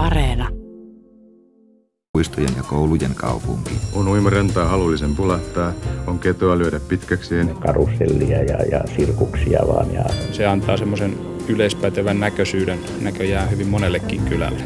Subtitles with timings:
[0.00, 0.48] Areena.
[2.12, 3.70] Puistojen ja koulujen kaupunki.
[3.94, 5.72] On uimarentaa halullisen pulattaa,
[6.06, 7.54] on ketoa lyödä pitkäkseen.
[7.54, 9.94] Karusellia ja, ja sirkuksia vaan.
[9.94, 10.04] Ja...
[10.32, 11.18] Se antaa semmoisen
[11.48, 14.60] yleispätevän näköisyyden näköjään hyvin monellekin kylälle.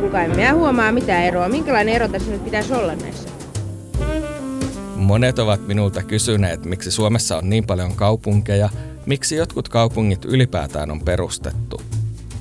[0.00, 1.48] Kuka en minä huomaa mitään eroa.
[1.48, 3.28] Minkälainen ero tässä nyt pitäisi olla näissä?
[4.96, 8.68] Monet ovat minulta kysyneet, miksi Suomessa on niin paljon kaupunkeja,
[9.06, 11.82] miksi jotkut kaupungit ylipäätään on perustettu.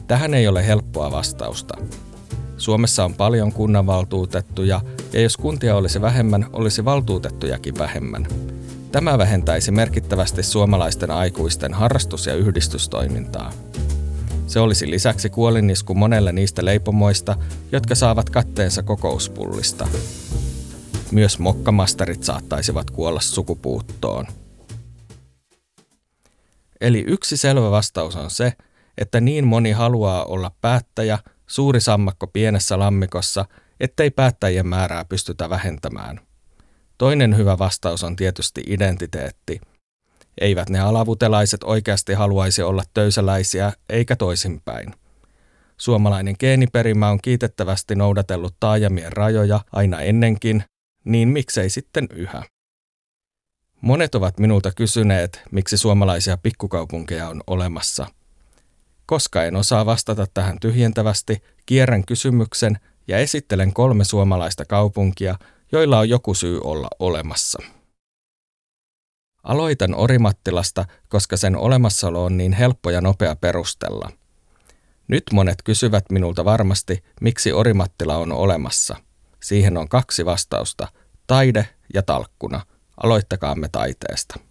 [0.08, 1.78] Tähän ei ole helppoa vastausta.
[2.60, 4.82] Suomessa on paljon kunnanvaltuutettuja,
[5.14, 8.28] ja jos kuntia olisi vähemmän, olisi valtuutettujakin vähemmän.
[8.92, 13.54] Tämä vähentäisi merkittävästi suomalaisten aikuisten harrastus- ja yhdistystoimintaa.
[14.48, 17.36] Se olisi lisäksi kuolinisku monelle niistä leipomoista,
[17.72, 19.88] jotka saavat katteensa kokouspullista.
[21.12, 24.26] Myös mokkamasterit saattaisivat kuolla sukupuuttoon.
[26.82, 28.54] Eli yksi selvä vastaus on se,
[28.98, 33.46] että niin moni haluaa olla päättäjä, suuri sammakko pienessä lammikossa,
[33.80, 36.20] ettei päättäjien määrää pystytä vähentämään.
[36.98, 39.62] Toinen hyvä vastaus on tietysti identiteetti.
[40.42, 44.94] Eivät ne alavutelaiset oikeasti haluaisi olla töysäläisiä, eikä toisinpäin.
[45.78, 50.64] Suomalainen geeniperimä on kiitettävästi noudatellut taajamien rajoja aina ennenkin,
[51.04, 52.44] niin miksei sitten yhä?
[53.82, 58.08] Monet ovat minulta kysyneet, miksi suomalaisia pikkukaupunkeja on olemassa.
[59.10, 65.36] Koska en osaa vastata tähän tyhjentävästi, kierrän kysymyksen ja esittelen kolme suomalaista kaupunkia,
[65.72, 67.60] joilla on joku syy olla olemassa.
[69.44, 74.12] Aloitan Orimattilasta, koska sen olemassaolo on niin helppo ja nopea perustella.
[75.08, 78.96] Nyt monet kysyvät minulta varmasti, miksi Orimattila on olemassa.
[79.44, 80.88] Siihen on kaksi vastausta,
[81.28, 82.62] taide ja talkkuna.
[83.04, 84.49] Aloittakaamme taiteesta.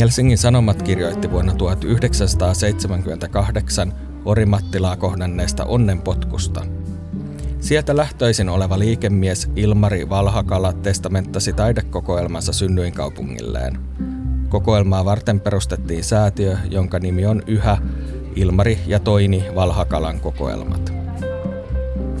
[0.00, 6.66] Helsingin Sanomat kirjoitti vuonna 1978 Orimattilaa kohdanneesta onnenpotkusta–
[7.60, 13.78] Sieltä lähtöisin oleva liikemies Ilmari Valhakala testamenttasi taidekokoelmansa synnyinkaupungilleen.
[14.48, 17.78] Kokoelmaa varten perustettiin säätiö, jonka nimi on yhä
[18.36, 20.92] Ilmari ja Toini Valhakalan kokoelmat.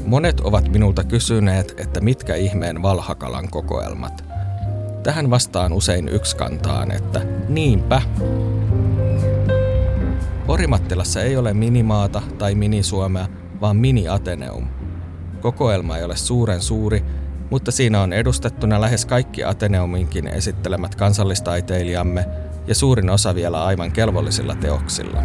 [0.04, 4.27] Monet ovat minulta kysyneet, että mitkä ihmeen Valhakalan kokoelmat.
[5.02, 8.02] Tähän vastaan usein yksikantaan, että niinpä.
[10.48, 13.26] Orimattilassa ei ole minimaata tai minisuomea,
[13.60, 14.66] vaan mini-Ateneum–
[15.40, 17.04] Kokoelma ei ole suuren suuri,
[17.50, 22.26] mutta siinä on edustettuna lähes kaikki Ateneuminkin esittelemät kansallistaiteilijamme
[22.66, 25.22] ja suurin osa vielä aivan kelvollisilla teoksilla.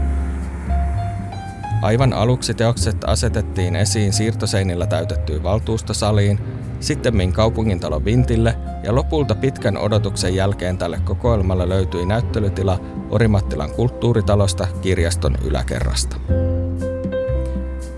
[1.84, 6.40] Aivan aluksi teokset asetettiin esiin siirtoseinillä täytettyyn valtuustosaliin,
[6.80, 12.80] sitten kaupungintalo Vintille ja lopulta pitkän odotuksen jälkeen tälle kokoelmalle löytyi näyttelytila
[13.10, 16.18] Orimattilan kulttuuritalosta kirjaston yläkerrasta.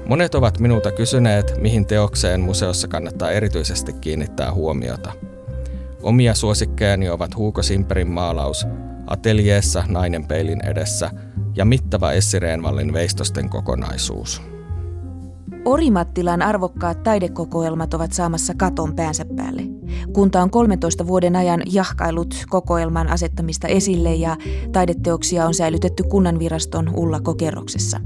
[0.06, 5.12] Monet ovat minulta kysyneet, mihin teokseen museossa kannattaa erityisesti kiinnittää huomiota.
[6.02, 8.68] Omia suosikkejani ovat Huuko Simperin maalaus
[9.08, 11.12] Ateljeessa nainen peilin edessä
[11.56, 14.42] ja mittava Essi Reenvallin veistosten kokonaisuus.
[15.66, 19.62] Orimattilan arvokkaat taidekokoelmat ovat saamassa katon päänsä päälle.
[20.14, 24.38] Kunta on 13 vuoden ajan jahkailut kokoelman asettamista esille ja
[24.72, 28.00] taideteoksia on säilytetty kunnanviraston Ulla-kokerroksessa.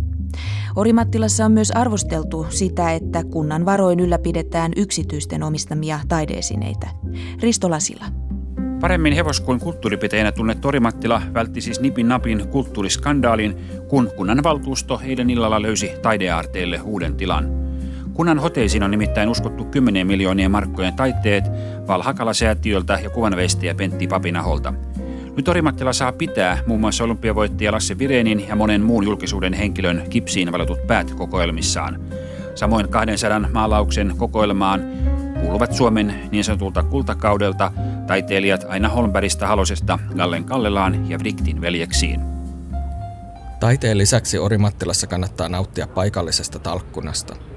[0.75, 6.87] Orimattilassa on myös arvosteltu sitä, että kunnan varoin ylläpidetään yksityisten omistamia taideesineitä.
[7.41, 8.05] Risto Lasila.
[8.79, 13.57] Paremmin hevos kuin kulttuuripitäjänä tunnettu Orimattila vältti siis nipin napin kulttuuriskandaalin,
[13.87, 17.49] kun kunnan valtuusto eilen illalla löysi taideaarteille uuden tilan.
[18.13, 21.43] Kunnan hoteisiin on nimittäin uskottu 10 miljoonien markkojen taiteet
[21.87, 24.73] Valhakala-säätiöltä ja kuvanveistäjä Pentti Papinaholta–
[25.39, 30.51] nyt Orimattila saa pitää muun muassa olympiavoittaja Lasse Virenin ja monen muun julkisuuden henkilön kipsiin
[30.51, 31.99] valotut päät kokoelmissaan.
[32.55, 34.83] Samoin 200 maalauksen kokoelmaan
[35.41, 37.71] kuuluvat Suomen niin sanotulta kultakaudelta
[38.07, 42.21] taiteilijat Aina Holmbergista Halosesta Gallen Kallelaan ja Vriktin veljeksiin.
[43.59, 47.35] Taiteen lisäksi Orimattilassa kannattaa nauttia paikallisesta talkkunasta–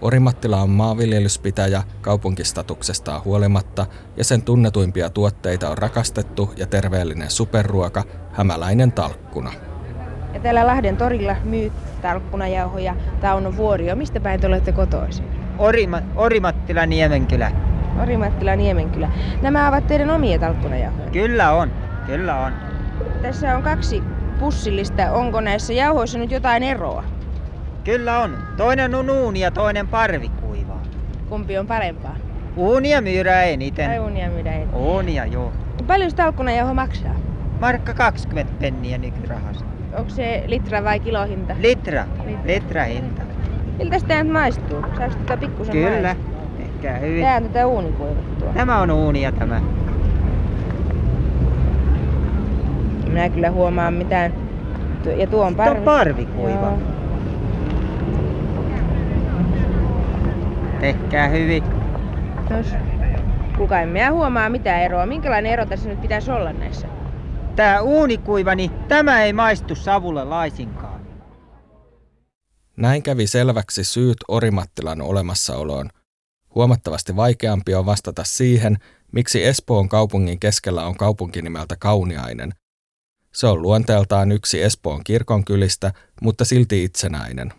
[0.00, 3.86] Orimattila on maanviljelyspitäjä kaupunkistatuksestaan huolimatta
[4.16, 9.52] ja sen tunnetuimpia tuotteita on rakastettu ja terveellinen superruoka, hämäläinen talkkuna.
[10.34, 11.72] Ja täällä Lahden torilla myy
[12.02, 12.96] talkkunajauhoja.
[13.20, 13.96] Tauno Vuorio.
[13.96, 15.39] Mistä päin te olette kotoisin?
[15.60, 17.50] Orima, Orimattila Niemenkylä.
[18.02, 19.08] Orimattila Niemenkylä.
[19.42, 21.10] Nämä ovat teidän omia talkkunajauhoja?
[21.10, 21.70] Kyllä on,
[22.06, 22.52] kyllä on.
[23.22, 24.02] Tässä on kaksi
[24.38, 25.12] pussillista.
[25.12, 27.04] Onko näissä jauhoissa nyt jotain eroa?
[27.84, 28.38] Kyllä on.
[28.56, 30.74] Toinen on uuni ja toinen parvikuiva.
[31.28, 32.16] Kumpi on parempaa?
[32.56, 33.90] Uunia myydään eniten.
[33.90, 34.74] Ai uunia myydään eniten.
[34.74, 35.52] Uunia, joo.
[35.86, 37.14] Paljon talkkunajauho maksaa?
[37.60, 39.64] Markka 20 penniä nykyrahasta.
[39.96, 41.54] Onko se litra vai kilohinta?
[41.58, 42.04] Litra.
[42.26, 43.29] Litra, Litra hinta.
[43.80, 44.82] Miltä tämä nyt maistuu?
[44.98, 46.02] Saako tätä pikkusen Kyllä.
[46.14, 46.40] maistua?
[46.58, 47.22] Ehkä hyvin.
[47.24, 48.52] Tää on tätä uunikuivattua.
[48.52, 49.60] Tämä on uunia tämä.
[53.08, 54.32] Minä kyllä huomaan mitään.
[55.16, 55.84] Ja tuo on Tuo on parvi.
[55.84, 56.66] parvikuiva.
[56.66, 56.78] Joo.
[60.80, 61.62] Tehkää hyvin.
[62.48, 62.74] Tos.
[63.56, 65.06] Kuka en minä huomaa mitään eroa.
[65.06, 66.86] Minkälainen ero tässä nyt pitäisi olla näissä?
[67.56, 70.79] Tää uunikuiva, niin tämä ei maistu savulle laisinkaan.
[72.80, 75.90] Näin kävi selväksi syyt Orimattilan olemassaoloon.
[76.54, 78.78] Huomattavasti vaikeampi on vastata siihen,
[79.12, 82.54] miksi Espoon kaupungin keskellä on kaupunki nimeltä Kauniainen.
[83.32, 85.92] Se on luonteeltaan yksi Espoon kirkonkylistä,
[86.22, 87.52] mutta silti itsenäinen.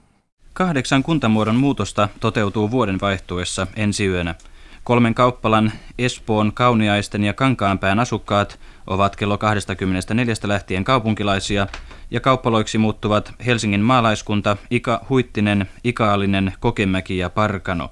[0.53, 4.35] Kahdeksan kuntamuodon muutosta toteutuu vuoden vaihtuessa ensi yönä.
[4.83, 11.67] Kolmen kauppalan Espoon, Kauniaisten ja Kankaanpään asukkaat ovat kello 24 lähtien kaupunkilaisia
[12.11, 17.91] ja kauppaloiksi muuttuvat Helsingin maalaiskunta, Ika Huittinen, Ikaalinen, Kokemäki ja Parkano.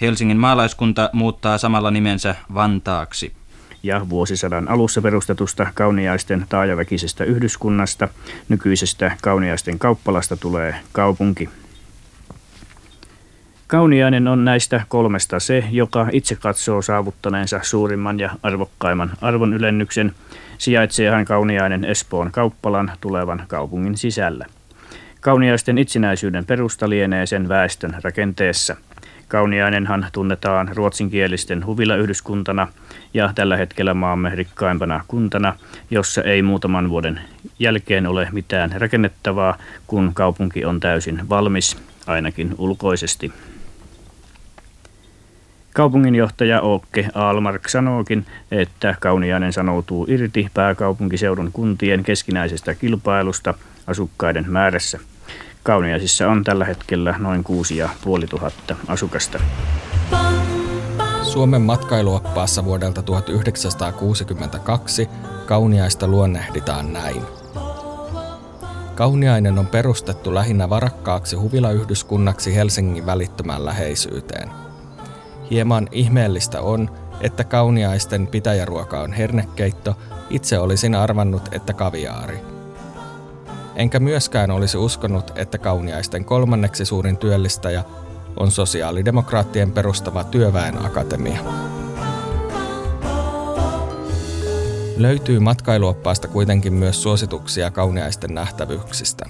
[0.00, 3.32] Helsingin maalaiskunta muuttaa samalla nimensä Vantaaksi.
[3.82, 8.08] ja vuosisadan alussa perustetusta kauniaisten taajaväkisestä yhdyskunnasta,
[8.48, 11.48] nykyisestä kauniaisten kauppalasta tulee kaupunki.
[13.74, 20.12] Kauniainen on näistä kolmesta se, joka itse katsoo saavuttaneensa suurimman ja arvokkaimman arvon ylennyksen.
[20.58, 24.46] Sijaitseehan Kauniainen Espoon kauppalan tulevan kaupungin sisällä.
[25.20, 28.76] Kauniaisten itsenäisyyden perusta lienee sen väestön rakenteessa.
[29.28, 32.68] Kauniainenhan tunnetaan ruotsinkielisten huvilayhdyskuntana
[33.14, 35.56] ja tällä hetkellä maamme rikkaimpana kuntana,
[35.90, 37.20] jossa ei muutaman vuoden
[37.58, 39.56] jälkeen ole mitään rakennettavaa,
[39.86, 41.76] kun kaupunki on täysin valmis,
[42.06, 43.32] ainakin ulkoisesti.
[45.74, 53.54] Kaupunginjohtaja Åke Almark sanookin, että Kauniainen sanoutuu irti pääkaupunkiseudun kuntien keskinäisestä kilpailusta
[53.86, 54.98] asukkaiden määrässä.
[55.62, 59.40] Kauniaisissa on tällä hetkellä noin 6500 asukasta.
[61.22, 65.08] Suomen matkailuoppaassa vuodelta 1962
[65.46, 67.22] Kauniaista luonnehditaan näin.
[68.94, 74.63] Kauniainen on perustettu lähinnä varakkaaksi huvilayhdyskunnaksi Helsingin välittömään läheisyyteen.
[75.50, 79.96] Hieman ihmeellistä on, että kauniaisten pitäjäruoka on hernekeitto,
[80.30, 82.38] itse olisin arvannut, että kaviaari.
[83.76, 87.84] Enkä myöskään olisi uskonut, että kauniaisten kolmanneksi suurin työllistäjä
[88.36, 91.40] on sosiaalidemokraattien perustava työväen akatemia.
[94.96, 99.24] Löytyy matkailuoppaasta kuitenkin myös suosituksia kauniaisten nähtävyyksistä.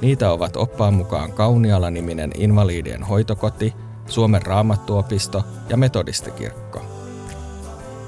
[0.00, 3.74] Niitä ovat oppaan mukaan Kauniala-niminen invalidien hoitokoti,
[4.06, 6.82] Suomen raamattuopisto ja metodistikirkko.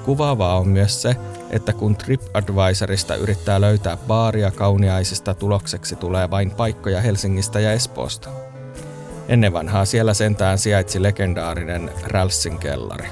[0.05, 1.15] Kuvaavaa on myös se,
[1.49, 8.29] että kun TripAdvisorista yrittää löytää baaria kauniaisista tulokseksi tulee vain paikkoja Helsingistä ja Espoosta.
[9.27, 13.07] Ennen vanhaa siellä sentään sijaitsi legendaarinen Rälssin kellari.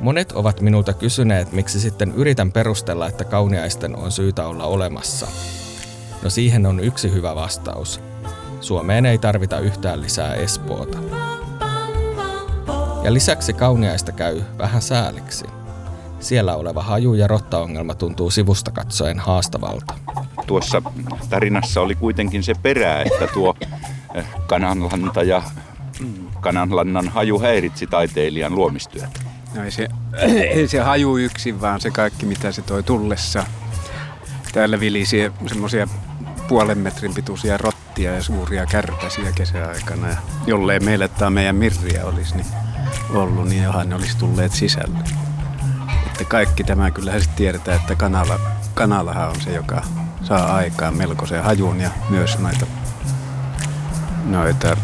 [0.00, 5.26] Monet ovat minulta kysyneet, miksi sitten yritän perustella, että kauniaisten on syytä olla olemassa.
[6.22, 8.09] No siihen on yksi hyvä vastaus.
[8.60, 10.98] Suomeen ei tarvita yhtään lisää Espoota.
[13.02, 15.44] Ja lisäksi kauniaista käy vähän sääliksi.
[16.20, 19.94] Siellä oleva haju- ja rottaongelma tuntuu sivusta katsoen haastavalta.
[20.46, 20.82] Tuossa
[21.30, 23.56] tarinassa oli kuitenkin se perä, että tuo
[24.14, 25.42] eh, kananlanta ja
[26.00, 29.20] mm, kananlannan haju häiritsi taiteilijan luomistyötä.
[29.54, 29.88] No ei se,
[30.56, 33.44] ei se haju yksin, vaan se kaikki mitä se toi tullessa.
[34.52, 35.88] Täällä vilisi semmoisia
[36.48, 37.56] puolen metrin pituisia
[38.00, 40.08] rottia ja suuria kärpäsiä kesäaikana.
[40.08, 40.16] Ja
[40.46, 42.46] jollei meillä tämä meidän mirriä olisi niin
[43.10, 44.98] ollut, niin johan ne olisi tulleet sisälle.
[46.06, 48.40] Että kaikki tämä kyllä sitten tiedetään, että kanala,
[48.74, 49.82] kanalahan on se, joka
[50.22, 52.66] saa aikaan melkoisen hajun ja myös noita,
[54.24, 54.76] noita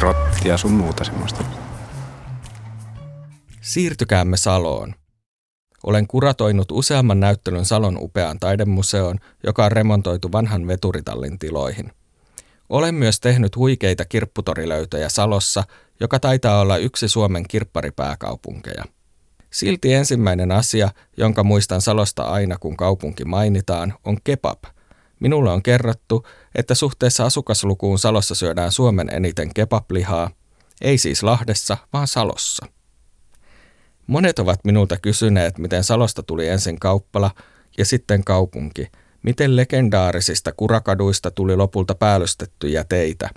[0.00, 1.44] rottia sun muuta semmoista.
[3.60, 4.94] Siirtykäämme Saloon.
[5.84, 11.92] Olen kuratoinut useamman näyttelyn Salon upeaan taidemuseoon, joka on remontoitu vanhan veturitallin tiloihin.
[12.68, 15.64] Olen myös tehnyt huikeita kirpputorilöytöjä Salossa,
[16.00, 18.84] joka taitaa olla yksi Suomen kirpparipääkaupunkeja.
[19.50, 24.64] Silti ensimmäinen asia, jonka muistan Salosta aina kun kaupunki mainitaan, on kebab.
[25.20, 30.30] Minulle on kerrottu, että suhteessa asukaslukuun Salossa syödään Suomen eniten kebablihaa,
[30.80, 32.66] ei siis Lahdessa, vaan Salossa.
[34.06, 37.30] Monet ovat minulta kysyneet, miten Salosta tuli ensin kauppala
[37.78, 38.88] ja sitten kaupunki,
[39.22, 43.28] miten legendaarisista kurakaduista tuli lopulta päällystettyjä teitä.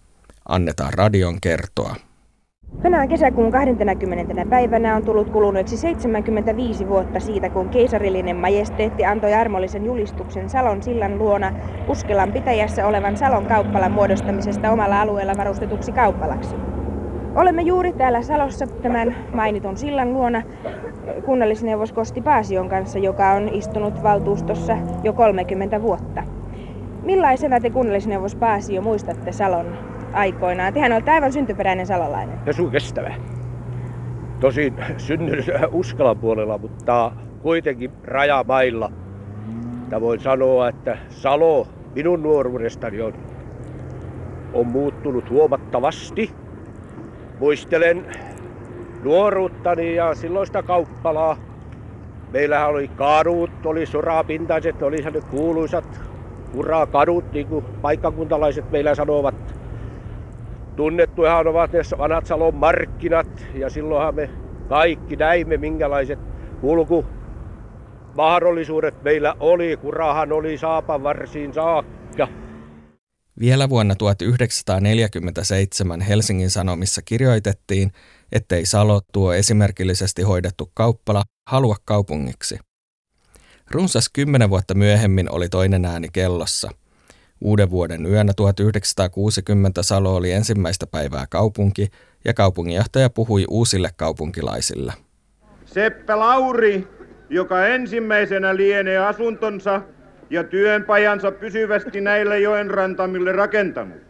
[0.49, 1.95] Annetaan radion kertoa.
[2.81, 4.45] Tänään kesäkuun 20.
[4.49, 11.17] päivänä on tullut kuluneeksi 75 vuotta siitä, kun keisarillinen majesteetti antoi armollisen julistuksen Salon sillan
[11.17, 11.53] luona
[11.87, 16.55] Uskelan pitäjässä olevan Salon kauppalan muodostamisesta omalla alueella varustetuksi kauppalaksi.
[17.39, 20.41] Olemme juuri täällä Salossa tämän mainitun sillan luona
[21.25, 26.23] kunnallisneuvos Kosti Paasion kanssa, joka on istunut valtuustossa jo 30 vuotta.
[27.03, 29.65] Millaisena te kunnallisneuvos Paasio muistatte Salon
[30.13, 30.73] aikoinaan?
[30.73, 32.39] Tehän olette aivan syntyperäinen salolainen.
[32.45, 33.13] Ja sun kestävä.
[34.39, 38.91] Tosin syntynyt Uskalan puolella, mutta kuitenkin rajamailla.
[39.91, 43.13] Ja voin sanoa, että Salo minun nuoruudestani on,
[44.53, 46.48] on muuttunut huomattavasti.
[47.39, 48.05] Muistelen
[49.01, 51.37] nuoruuttani ja silloista kauppalaa.
[52.31, 56.01] Meillähän oli kadut, oli sorapintaiset, oli ne kuuluisat
[56.53, 59.35] urakadut, niin kuin paikkakuntalaiset meillä sanovat.
[60.75, 64.29] Tunnettujahan ovat ne vanhat Salon markkinat ja silloinhan me
[64.69, 66.19] kaikki näimme minkälaiset
[66.61, 67.05] kulku
[68.13, 69.77] mahdollisuudet meillä oli.
[69.81, 72.27] Kurahan oli saapan varsiin saakka.
[73.39, 77.91] Vielä vuonna 1947 Helsingin Sanomissa kirjoitettiin,
[78.31, 82.59] ettei Salo tuo esimerkillisesti hoidettu kauppala halua kaupungiksi.
[83.71, 86.71] Runsas kymmenen vuotta myöhemmin oli toinen ääni kellossa.
[87.41, 91.87] Uuden vuoden yönä 1960 Salo oli ensimmäistä päivää kaupunki
[92.25, 94.93] ja kaupunginjohtaja puhui uusille kaupunkilaisille.
[95.65, 96.87] Seppä Lauri,
[97.29, 99.81] joka ensimmäisenä lienee asuntonsa
[100.29, 104.09] ja työnpajansa pysyvästi näille joen rantamille rakentanut.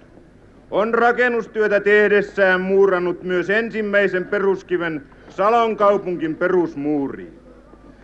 [0.71, 7.39] On rakennustyötä tehdessään muurannut myös ensimmäisen peruskiven Salon kaupunkin perusmuuriin.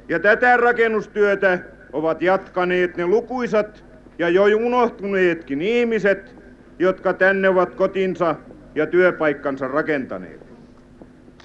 [0.09, 1.59] Ja tätä rakennustyötä
[1.93, 3.85] ovat jatkaneet ne lukuisat
[4.19, 6.35] ja jo unohtuneetkin ihmiset,
[6.79, 8.35] jotka tänne ovat kotinsa
[8.75, 10.41] ja työpaikkansa rakentaneet.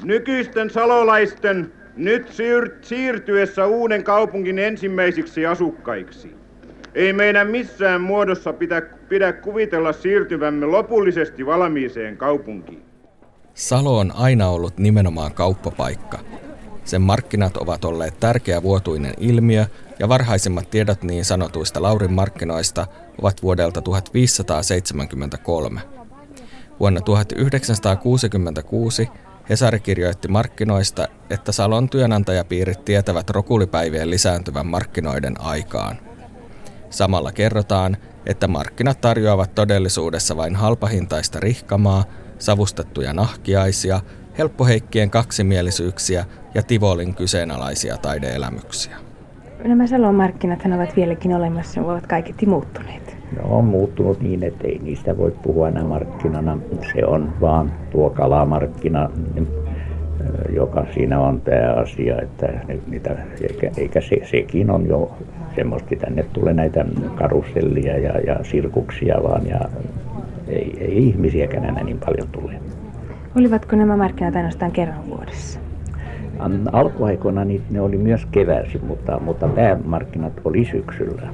[0.03, 2.29] Nykyisten salolaisten nyt
[2.81, 6.40] siirtyessä uuden kaupungin ensimmäisiksi asukkaiksi.
[6.95, 12.83] Ei meidän missään muodossa pidä, pidä kuvitella siirtyvämme lopullisesti valmiiseen kaupunkiin.
[13.55, 16.19] Salo on aina ollut nimenomaan kauppapaikka.
[16.85, 19.67] Sen markkinat ovat olleet tärkeä vuotuinen ilmiö
[19.99, 22.87] ja varhaisimmat tiedot niin sanotuista Laurin markkinoista
[23.23, 25.81] ovat vuodelta 1573.
[26.81, 29.09] Vuonna 1966
[29.51, 36.10] Hesari kirjoitti markkinoista, että Salon työnantajapiirit tietävät rokulipäivien lisääntyvän markkinoiden aikaan.
[36.91, 42.05] Samalla kerrotaan, että markkinat tarjoavat todellisuudessa vain halpahintaista rihkamaa,
[42.39, 44.01] savustettuja nahkiaisia,
[44.39, 48.97] helppoheikkien kaksimielisyyksiä ja Tivolin kyseenalaisia taideelämyksiä.
[49.65, 53.17] Nämä Salon markkinat ovat vieläkin olemassa, ovat kaiketi muuttuneet.
[53.37, 56.59] Ne on muuttunut niin, että ei niistä voi puhua enää markkinana.
[56.93, 59.11] Se on vaan tuo kalamarkkina,
[60.55, 62.47] joka siinä on tämä asia, että
[62.87, 65.17] niitä, eikä, eikä se, sekin on jo
[65.55, 69.61] semmoista, tänne tulee näitä karusellia ja, ja sirkuksia vaan ja
[70.49, 72.53] ei, ei ihmisiäkään enää niin paljon tule.
[73.37, 75.61] Olivatko nämä markkinat ainoastaan kerran vuodessa?
[76.73, 81.29] Alkuaikoina ne oli myös keväisin, mutta, mutta päämarkkinat oli syksyllä.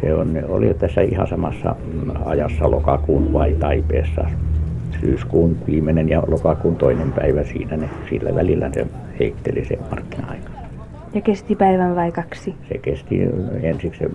[0.00, 1.76] Se on, ne oli tässä ihan samassa
[2.24, 4.24] ajassa lokakuun vai taipeessa.
[5.00, 8.86] Syyskuun viimeinen ja lokakuun toinen päivä siinä ne, sillä välillä se
[9.20, 10.49] heitteli se markkina-aika.
[11.14, 12.54] Ja kesti päivän vai kaksi?
[12.68, 13.20] Se kesti
[13.62, 14.10] ensiksi, se,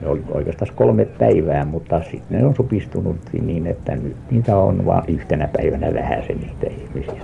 [0.00, 4.86] se oli oikeastaan kolme päivää, mutta sitten ne on supistunut niin, että nyt niitä on
[4.86, 7.22] vain yhtenä päivänä vähän se niitä ihmisiä.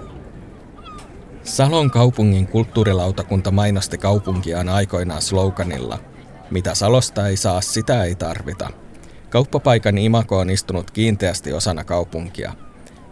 [1.43, 5.99] Salon kaupungin kulttuurilautakunta mainosti kaupunkiaan aikoinaan sloganilla
[6.51, 8.69] Mitä Salosta ei saa, sitä ei tarvita.
[9.31, 12.53] Kauppapaikan imako on istunut kiinteästi osana kaupunkia.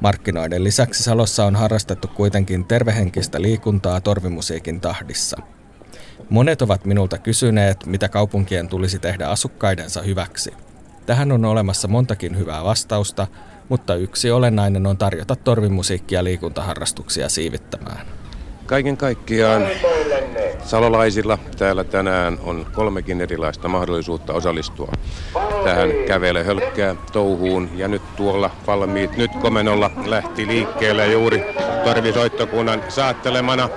[0.01, 5.37] Markkinoiden lisäksi Salossa on harrastettu kuitenkin tervehenkistä liikuntaa torvimusiikin tahdissa–
[6.29, 10.53] Monet ovat minulta kysyneet, mitä kaupunkien tulisi tehdä asukkaidensa hyväksi.
[11.07, 13.27] Tähän on olemassa montakin hyvää vastausta,
[13.69, 18.07] mutta yksi olennainen on tarjota torvimusiikkia liikuntaharrastuksia siivittämään.
[18.67, 19.67] Kaiken kaikkiaan
[20.65, 24.93] salolaisilla täällä tänään on kolmekin erilaista mahdollisuutta osallistua
[25.65, 27.71] tähän kävele hölkkää touhuun.
[27.77, 31.45] Ja nyt tuolla valmiit nyt komenolla lähti liikkeelle juuri
[31.85, 33.69] torvisoittokunnan saattelemana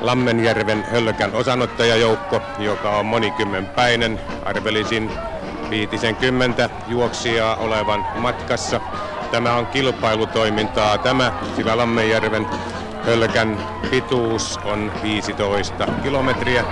[0.00, 4.20] Lammenjärven Hölkän osanottajajoukko, joka on monikymmenpäinen.
[4.44, 5.10] Arvelisin
[5.70, 8.80] viitisen kymmentä juoksijaa olevan matkassa.
[9.30, 12.46] Tämä on kilpailutoimintaa tämä, sillä Lammenjärven
[13.04, 13.58] Hölkän
[13.90, 16.64] pituus on 15 kilometriä.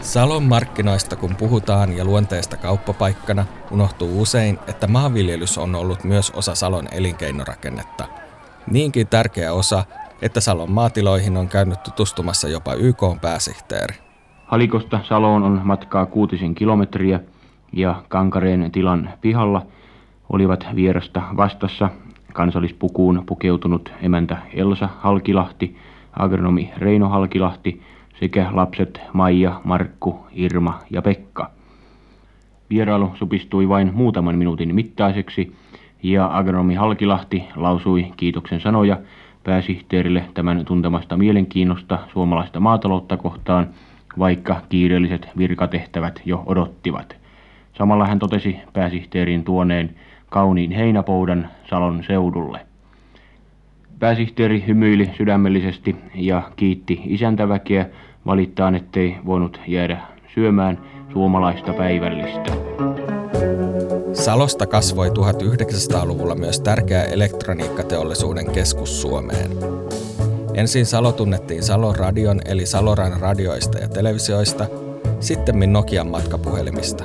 [0.00, 6.54] Salon markkinoista kun puhutaan ja luonteesta kauppapaikkana, unohtuu usein, että maanviljelys on ollut myös osa
[6.54, 8.04] Salon elinkeinorakennetta.
[8.70, 9.84] Niinkin tärkeä osa,
[10.22, 13.94] että Salon maatiloihin on käynyt tutustumassa jopa YK pääsihteeri.
[14.46, 17.20] Halikosta Saloon on matkaa kuutisen kilometriä
[17.72, 19.66] ja Kankareen tilan pihalla
[20.32, 21.90] olivat vierasta vastassa
[22.32, 25.76] kansallispukuun pukeutunut emäntä Elsa Halkilahti,
[26.12, 27.82] agronomi Reino Halkilahti
[28.20, 31.50] sekä lapset Maija, Markku, Irma ja Pekka.
[32.70, 35.56] Vierailu supistui vain muutaman minuutin mittaiseksi
[36.02, 38.96] ja agronomi Halkilahti lausui kiitoksen sanoja
[39.44, 43.66] pääsihteerille tämän tuntemasta mielenkiinnosta suomalaista maataloutta kohtaan,
[44.18, 47.16] vaikka kiireelliset virkatehtävät jo odottivat.
[47.78, 49.90] Samalla hän totesi pääsihteerin tuoneen
[50.30, 52.60] kauniin heinäpoudan Salon seudulle.
[53.98, 57.86] Pääsihteeri hymyili sydämellisesti ja kiitti isäntäväkeä
[58.26, 59.98] valittaan, ettei voinut jäädä
[60.34, 60.78] syömään
[61.12, 63.17] suomalaista päivällistä.
[64.12, 69.50] Salosta kasvoi 1900-luvulla myös tärkeä elektroniikkateollisuuden keskus Suomeen.
[70.54, 74.66] Ensin Salo tunnettiin Salon radion eli Saloran radioista ja televisioista,
[75.20, 77.04] sitten Nokian matkapuhelimista.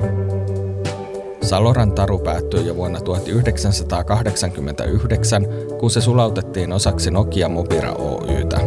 [1.42, 5.48] Saloran taru päättyi jo vuonna 1989,
[5.80, 8.60] kun se sulautettiin osaksi Nokia Mobira Oytä.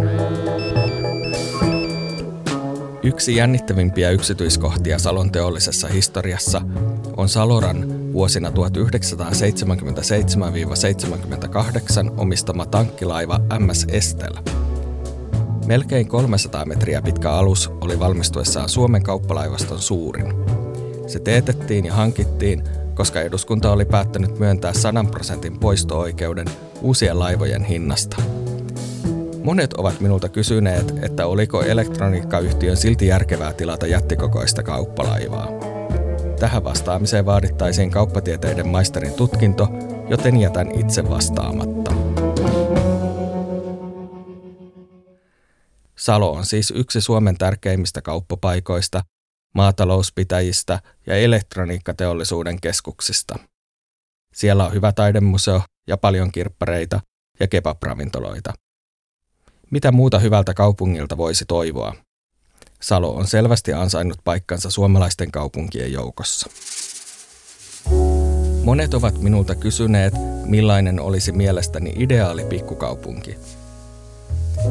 [3.02, 6.62] Yksi jännittävimpiä yksityiskohtia Salon teollisessa historiassa
[7.16, 8.52] on Saloran vuosina 1977-78
[12.16, 14.32] omistama tankkilaiva MS Estel.
[15.66, 20.34] Melkein 300 metriä pitkä alus oli valmistuessaan Suomen kauppalaivaston suurin.
[21.06, 26.46] Se teetettiin ja hankittiin, koska eduskunta oli päättänyt myöntää 100 prosentin poisto-oikeuden
[26.82, 28.16] uusien laivojen hinnasta.
[29.44, 35.75] Monet ovat minulta kysyneet, että oliko elektroniikkayhtiön silti järkevää tilata jättikokoista kauppalaivaa.
[36.40, 39.68] Tähän vastaamiseen vaadittaisiin kauppatieteiden maisterin tutkinto,
[40.08, 41.94] joten jätän itse vastaamatta.
[45.96, 49.04] Salo on siis yksi Suomen tärkeimmistä kauppapaikoista,
[49.54, 53.38] maatalouspitäjistä ja elektroniikkateollisuuden keskuksista.
[54.34, 57.00] Siellä on hyvä taidemuseo ja paljon kirppareita
[57.40, 58.52] ja kebab-ravintoloita.
[59.70, 61.94] Mitä muuta hyvältä kaupungilta voisi toivoa?
[62.80, 66.50] Salo on selvästi ansainnut paikkansa suomalaisten kaupunkien joukossa.
[68.64, 73.38] Monet ovat minulta kysyneet, millainen olisi mielestäni ideaali pikkukaupunki.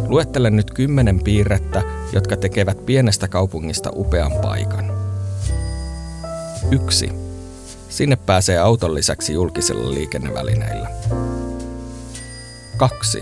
[0.08, 4.92] Luettelen nyt kymmenen piirrettä, jotka tekevät pienestä kaupungista upean paikan.
[6.72, 7.10] 1.
[7.90, 10.90] Sinne pääsee auton lisäksi julkisilla liikennevälineillä.
[12.78, 13.22] 2.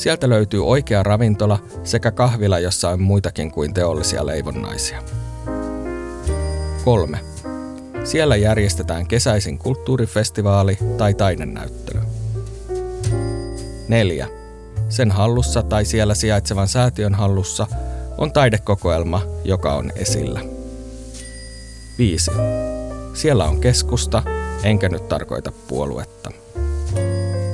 [0.00, 5.02] Sieltä löytyy oikea ravintola sekä kahvila, jossa on muitakin kuin teollisia leivonnaisia.
[6.84, 7.20] 3.
[8.04, 12.00] Siellä järjestetään kesäisin kulttuurifestivaali tai taidenäyttely.
[13.88, 14.28] 4.
[14.88, 17.66] Sen hallussa tai siellä sijaitsevan säätiön hallussa
[18.18, 20.40] on taidekokoelma, joka on esillä.
[21.98, 22.30] 5.
[23.14, 24.22] Siellä on keskusta,
[24.62, 26.30] enkä nyt tarkoita puoluetta.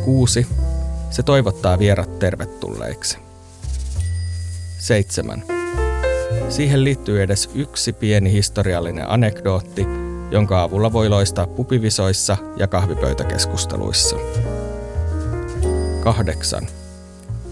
[0.05, 0.47] 6.
[1.11, 3.19] Se toivottaa vierat tervetulleiksi.
[4.79, 5.43] 7.
[6.49, 9.87] Siihen liittyy edes yksi pieni historiallinen anekdootti,
[10.31, 14.17] jonka avulla voi loistaa pupivisoissa ja kahvipöytäkeskusteluissa.
[16.05, 16.67] 8.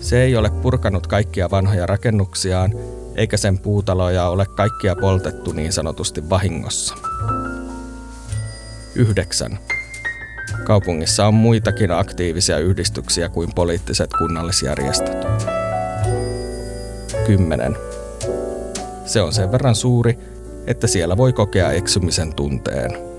[0.00, 2.72] Se ei ole purkanut kaikkia vanhoja rakennuksiaan,
[3.16, 6.94] eikä sen puutaloja ole kaikkia poltettu niin sanotusti vahingossa.
[8.94, 9.58] 9.
[10.64, 15.26] Kaupungissa on muitakin aktiivisia yhdistyksiä kuin poliittiset kunnallisjärjestöt.
[17.26, 17.76] 10.
[19.06, 20.18] Se on sen verran suuri,
[20.66, 23.13] että siellä voi kokea eksymisen tunteen.